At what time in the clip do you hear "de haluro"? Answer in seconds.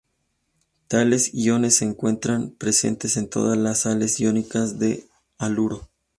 4.79-5.89